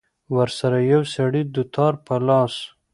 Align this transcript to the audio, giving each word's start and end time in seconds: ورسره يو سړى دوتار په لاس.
ورسره 0.35 0.79
يو 0.91 1.01
سړى 1.15 1.41
دوتار 1.55 1.93
په 2.05 2.15
لاس. 2.27 2.55